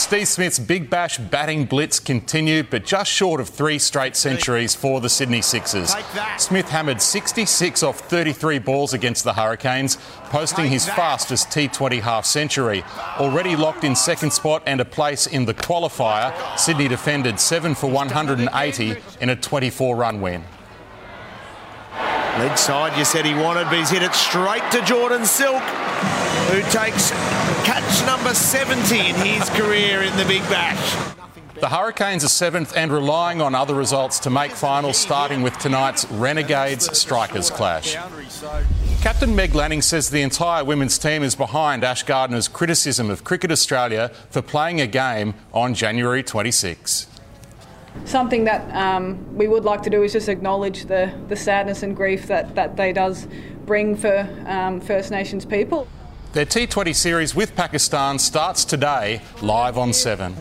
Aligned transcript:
Steve 0.00 0.26
Smith's 0.26 0.58
Big 0.58 0.88
Bash 0.88 1.18
batting 1.18 1.66
blitz 1.66 2.00
continued, 2.00 2.70
but 2.70 2.86
just 2.86 3.12
short 3.12 3.38
of 3.38 3.50
three 3.50 3.78
straight 3.78 4.16
centuries 4.16 4.74
for 4.74 4.98
the 4.98 5.10
Sydney 5.10 5.42
Sixers. 5.42 5.94
Smith 6.38 6.70
hammered 6.70 7.02
66 7.02 7.82
off 7.82 8.00
33 8.00 8.60
balls 8.60 8.94
against 8.94 9.24
the 9.24 9.34
Hurricanes, 9.34 9.98
posting 10.30 10.70
his 10.70 10.86
fastest 10.86 11.48
T20 11.48 12.00
half 12.00 12.24
century. 12.24 12.82
Already 13.18 13.56
locked 13.56 13.84
in 13.84 13.94
second 13.94 14.32
spot 14.32 14.62
and 14.64 14.80
a 14.80 14.86
place 14.86 15.26
in 15.26 15.44
the 15.44 15.54
qualifier, 15.54 16.32
Sydney 16.58 16.88
defended 16.88 17.38
7 17.38 17.74
for 17.74 17.90
180 17.90 18.96
in 19.20 19.28
a 19.28 19.36
24 19.36 19.96
run 19.96 20.22
win. 20.22 20.42
Leg 22.38 22.56
side, 22.56 22.96
you 22.96 23.04
said 23.04 23.26
he 23.26 23.34
wanted, 23.34 23.64
but 23.64 23.74
he's 23.74 23.90
hit 23.90 24.02
it 24.02 24.14
straight 24.14 24.62
to 24.72 24.82
Jordan 24.86 25.26
Silk, 25.26 25.62
who 26.50 26.62
takes 26.70 27.10
catch 27.64 28.06
number 28.06 28.34
70 28.34 28.98
in 28.98 29.14
his 29.16 29.48
career 29.50 30.02
in 30.02 30.16
the 30.16 30.24
Big 30.24 30.42
Bash. 30.42 31.16
The 31.60 31.68
Hurricanes 31.68 32.24
are 32.24 32.28
seventh 32.28 32.74
and 32.74 32.90
relying 32.90 33.42
on 33.42 33.54
other 33.54 33.74
results 33.74 34.18
to 34.20 34.30
make 34.30 34.52
finals, 34.52 34.96
starting 34.96 35.42
with 35.42 35.58
tonight's 35.58 36.10
Renegades 36.10 36.96
Strikers 36.98 37.50
clash. 37.50 37.96
Captain 39.02 39.36
Meg 39.36 39.54
Lanning 39.54 39.82
says 39.82 40.08
the 40.08 40.22
entire 40.22 40.64
women's 40.64 40.96
team 40.96 41.22
is 41.22 41.34
behind 41.34 41.84
Ash 41.84 42.02
Gardner's 42.02 42.48
criticism 42.48 43.10
of 43.10 43.24
Cricket 43.24 43.50
Australia 43.50 44.10
for 44.30 44.40
playing 44.40 44.80
a 44.80 44.86
game 44.86 45.34
on 45.52 45.74
January 45.74 46.22
26 46.22 47.09
something 48.04 48.44
that 48.44 48.74
um, 48.74 49.36
we 49.36 49.48
would 49.48 49.64
like 49.64 49.82
to 49.82 49.90
do 49.90 50.02
is 50.02 50.12
just 50.12 50.28
acknowledge 50.28 50.86
the, 50.86 51.12
the 51.28 51.36
sadness 51.36 51.82
and 51.82 51.96
grief 51.96 52.26
that, 52.26 52.54
that 52.54 52.76
they 52.76 52.92
does 52.92 53.26
bring 53.66 53.96
for 53.96 54.28
um, 54.46 54.80
First 54.80 55.10
Nations 55.10 55.44
people. 55.44 55.86
Their 56.32 56.46
T20 56.46 56.94
series 56.94 57.34
with 57.34 57.56
Pakistan 57.56 58.18
starts 58.18 58.64
today, 58.64 59.20
live 59.42 59.76
on 59.76 59.92
7. 59.92 60.34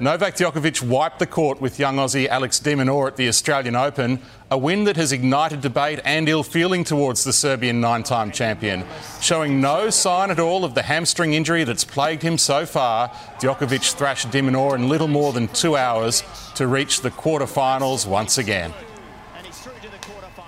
Novak 0.00 0.36
Djokovic 0.36 0.80
wiped 0.80 1.18
the 1.18 1.26
court 1.26 1.60
with 1.60 1.80
young 1.80 1.96
Aussie 1.96 2.28
Alex 2.28 2.60
de 2.60 2.76
Minaur 2.76 3.08
at 3.08 3.16
the 3.16 3.26
Australian 3.26 3.74
Open, 3.74 4.20
a 4.48 4.56
win 4.56 4.84
that 4.84 4.94
has 4.94 5.10
ignited 5.10 5.60
debate 5.60 5.98
and 6.04 6.28
ill 6.28 6.44
feeling 6.44 6.84
towards 6.84 7.24
the 7.24 7.32
Serbian 7.32 7.80
nine 7.80 8.04
time 8.04 8.30
champion. 8.30 8.84
Showing 9.20 9.60
no 9.60 9.90
sign 9.90 10.30
at 10.30 10.38
all 10.38 10.64
of 10.64 10.76
the 10.76 10.82
hamstring 10.82 11.34
injury 11.34 11.64
that's 11.64 11.82
plagued 11.82 12.22
him 12.22 12.38
so 12.38 12.64
far, 12.64 13.08
Djokovic 13.40 13.94
thrashed 13.94 14.30
de 14.30 14.40
Minaur 14.40 14.76
in 14.76 14.88
little 14.88 15.08
more 15.08 15.32
than 15.32 15.48
two 15.48 15.76
hours 15.76 16.22
to 16.54 16.68
reach 16.68 17.00
the 17.00 17.10
quarterfinals 17.10 18.06
once 18.06 18.38
again. 18.38 18.72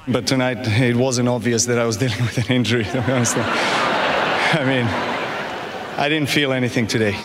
But 0.07 0.29
tonight 0.29 0.59
it 0.61 0.95
wasn't 0.95 1.29
obvious 1.29 1.67
that 1.67 1.79
I 1.79 1.87
was 1.87 1.97
dealing 2.05 2.21
with 2.21 2.39
an 2.39 2.55
injury, 2.55 2.85
to 2.93 2.93
be 2.93 3.13
honest. 3.13 3.37
I 3.37 4.65
mean, 4.65 4.87
I 5.99 6.09
didn't 6.09 6.29
feel 6.29 6.53
anything 6.53 6.87
today. 6.87 7.17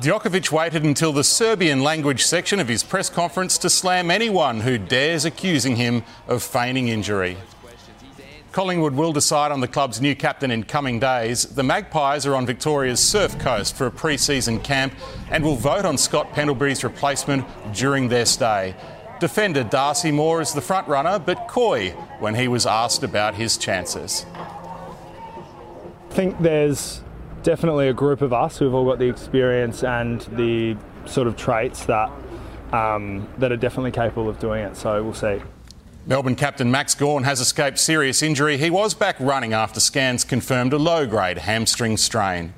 Djokovic 0.00 0.50
waited 0.50 0.82
until 0.82 1.12
the 1.12 1.22
Serbian 1.22 1.82
language 1.82 2.24
section 2.24 2.58
of 2.58 2.68
his 2.68 2.82
press 2.82 3.10
conference 3.10 3.58
to 3.58 3.68
slam 3.68 4.10
anyone 4.10 4.60
who 4.60 4.78
dares 4.78 5.26
accusing 5.26 5.76
him 5.76 6.04
of 6.26 6.42
feigning 6.42 6.88
injury. 6.88 7.36
Collingwood 8.50 8.94
will 8.94 9.12
decide 9.12 9.52
on 9.52 9.60
the 9.60 9.68
club's 9.68 10.00
new 10.00 10.16
captain 10.16 10.50
in 10.50 10.64
coming 10.64 11.00
days. 11.00 11.44
The 11.44 11.62
Magpies 11.62 12.24
are 12.24 12.34
on 12.34 12.46
Victoria's 12.46 12.98
surf 12.98 13.38
coast 13.38 13.76
for 13.76 13.86
a 13.86 13.90
pre 13.90 14.16
season 14.16 14.58
camp 14.60 14.94
and 15.30 15.44
will 15.44 15.56
vote 15.56 15.84
on 15.84 15.98
Scott 15.98 16.32
Pendlebury's 16.32 16.82
replacement 16.82 17.44
during 17.74 18.08
their 18.08 18.24
stay. 18.24 18.74
Defender 19.20 19.64
Darcy 19.64 20.10
Moore 20.10 20.40
is 20.40 20.54
the 20.54 20.62
front 20.62 20.88
runner, 20.88 21.18
but 21.18 21.46
coy 21.46 21.90
when 22.20 22.34
he 22.34 22.48
was 22.48 22.64
asked 22.64 23.02
about 23.02 23.34
his 23.34 23.58
chances. 23.58 24.24
I 24.34 26.14
think 26.14 26.40
there's 26.40 27.02
definitely 27.42 27.88
a 27.88 27.92
group 27.92 28.22
of 28.22 28.32
us 28.32 28.58
who've 28.58 28.74
all 28.74 28.84
got 28.84 28.98
the 28.98 29.08
experience 29.08 29.82
and 29.82 30.20
the 30.32 30.76
sort 31.06 31.26
of 31.26 31.36
traits 31.36 31.86
that 31.86 32.10
um, 32.72 33.28
that 33.38 33.50
are 33.50 33.56
definitely 33.56 33.90
capable 33.90 34.28
of 34.28 34.38
doing 34.38 34.64
it. 34.64 34.76
So 34.76 35.02
we'll 35.02 35.14
see. 35.14 35.42
Melbourne 36.06 36.36
captain 36.36 36.70
Max 36.70 36.94
Gawn 36.94 37.24
has 37.24 37.40
escaped 37.40 37.78
serious 37.78 38.22
injury. 38.22 38.56
He 38.56 38.70
was 38.70 38.94
back 38.94 39.16
running 39.18 39.52
after 39.52 39.80
scans 39.80 40.24
confirmed 40.24 40.72
a 40.72 40.78
low 40.78 41.06
grade 41.06 41.38
hamstring 41.38 41.96
strain. 41.96 42.54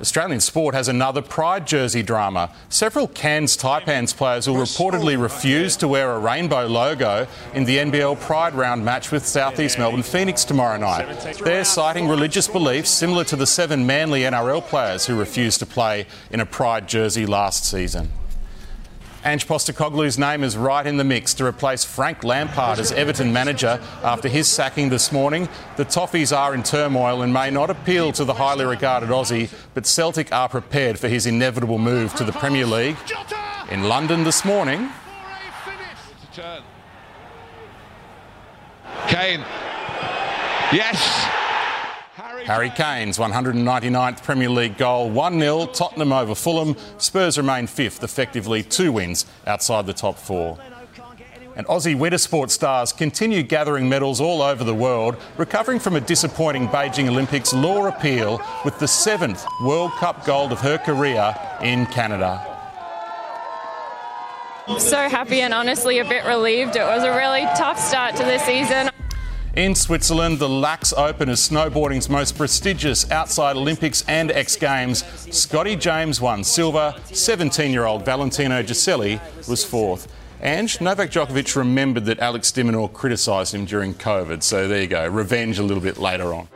Australian 0.00 0.40
sport 0.40 0.74
has 0.74 0.88
another 0.88 1.22
Pride 1.22 1.66
jersey 1.66 2.02
drama. 2.02 2.50
Several 2.68 3.08
Cairns 3.08 3.56
Taipans 3.56 4.14
players 4.14 4.46
will 4.46 4.56
reportedly 4.56 5.20
refuse 5.20 5.76
to 5.76 5.88
wear 5.88 6.12
a 6.12 6.18
rainbow 6.18 6.66
logo 6.66 7.26
in 7.54 7.64
the 7.64 7.78
NBL 7.78 8.20
Pride 8.20 8.54
round 8.54 8.84
match 8.84 9.10
with 9.10 9.26
Southeast 9.26 9.78
Melbourne 9.78 10.02
Phoenix 10.02 10.44
tomorrow 10.44 10.78
night. 10.78 11.38
They're 11.42 11.64
citing 11.64 12.08
religious 12.08 12.46
beliefs 12.46 12.90
similar 12.90 13.24
to 13.24 13.36
the 13.36 13.46
seven 13.46 13.86
Manly 13.86 14.20
NRL 14.22 14.62
players 14.62 15.06
who 15.06 15.18
refused 15.18 15.60
to 15.60 15.66
play 15.66 16.06
in 16.30 16.40
a 16.40 16.46
Pride 16.46 16.86
jersey 16.86 17.24
last 17.24 17.64
season. 17.64 18.10
Ange 19.26 19.48
Postecoglou's 19.48 20.20
name 20.20 20.44
is 20.44 20.56
right 20.56 20.86
in 20.86 20.98
the 20.98 21.02
mix 21.02 21.34
to 21.34 21.44
replace 21.44 21.82
Frank 21.82 22.22
Lampard 22.22 22.78
as 22.78 22.92
Everton 22.92 23.32
manager 23.32 23.80
after 24.04 24.28
his 24.28 24.46
sacking 24.46 24.88
this 24.88 25.10
morning. 25.10 25.48
The 25.76 25.84
Toffees 25.84 26.34
are 26.34 26.54
in 26.54 26.62
turmoil 26.62 27.22
and 27.22 27.34
may 27.34 27.50
not 27.50 27.68
appeal 27.68 28.12
to 28.12 28.24
the 28.24 28.34
highly 28.34 28.64
regarded 28.64 29.08
Aussie, 29.08 29.52
but 29.74 29.84
Celtic 29.84 30.32
are 30.32 30.48
prepared 30.48 31.00
for 31.00 31.08
his 31.08 31.26
inevitable 31.26 31.78
move 31.78 32.14
to 32.14 32.22
the 32.22 32.30
Premier 32.30 32.66
League. 32.66 32.96
In 33.68 33.88
London 33.88 34.22
this 34.22 34.44
morning. 34.44 34.90
Kane. 39.08 39.40
Yes. 40.72 41.35
Harry 42.46 42.70
Kane's 42.70 43.18
199th 43.18 44.22
Premier 44.22 44.48
League 44.48 44.78
goal, 44.78 45.10
1 45.10 45.40
0, 45.40 45.66
Tottenham 45.66 46.12
over 46.12 46.32
Fulham. 46.32 46.76
Spurs 46.96 47.36
remain 47.36 47.66
fifth, 47.66 48.04
effectively 48.04 48.62
two 48.62 48.92
wins 48.92 49.26
outside 49.48 49.84
the 49.84 49.92
top 49.92 50.16
four. 50.16 50.56
And 51.56 51.66
Aussie 51.66 51.98
winter 51.98 52.18
sports 52.18 52.54
stars 52.54 52.92
continue 52.92 53.42
gathering 53.42 53.88
medals 53.88 54.20
all 54.20 54.42
over 54.42 54.62
the 54.62 54.72
world, 54.72 55.16
recovering 55.36 55.80
from 55.80 55.96
a 55.96 56.00
disappointing 56.00 56.68
Beijing 56.68 57.08
Olympics 57.08 57.52
Laura 57.52 57.90
Peel 57.90 58.40
with 58.64 58.78
the 58.78 58.86
seventh 58.86 59.44
World 59.64 59.90
Cup 59.94 60.24
gold 60.24 60.52
of 60.52 60.60
her 60.60 60.78
career 60.78 61.34
in 61.62 61.84
Canada. 61.86 62.40
So 64.78 65.08
happy 65.08 65.40
and 65.40 65.52
honestly 65.52 65.98
a 65.98 66.04
bit 66.04 66.24
relieved. 66.24 66.76
It 66.76 66.86
was 66.86 67.02
a 67.02 67.10
really 67.10 67.42
tough 67.56 67.80
start 67.80 68.14
to 68.16 68.22
the 68.22 68.38
season. 68.38 68.90
In 69.56 69.74
Switzerland, 69.74 70.38
the 70.38 70.46
Laax 70.46 70.92
Open 70.94 71.30
is 71.30 71.40
snowboarding's 71.40 72.10
most 72.10 72.36
prestigious 72.36 73.10
outside 73.10 73.56
Olympics 73.56 74.04
and 74.06 74.30
X 74.30 74.54
Games. 74.54 75.02
Scotty 75.34 75.76
James 75.76 76.20
won 76.20 76.44
silver, 76.44 76.94
17 77.06 77.72
year 77.72 77.86
old 77.86 78.04
Valentino 78.04 78.62
Guseli 78.62 79.18
was 79.48 79.64
fourth. 79.64 80.12
And 80.42 80.78
Novak 80.82 81.10
Djokovic 81.10 81.56
remembered 81.56 82.04
that 82.04 82.18
Alex 82.18 82.52
de 82.52 82.64
Minaur 82.64 82.92
criticised 82.92 83.54
him 83.54 83.64
during 83.64 83.94
COVID, 83.94 84.42
so 84.42 84.68
there 84.68 84.82
you 84.82 84.88
go, 84.88 85.08
revenge 85.08 85.58
a 85.58 85.62
little 85.62 85.82
bit 85.82 85.96
later 85.96 86.34
on. 86.34 86.48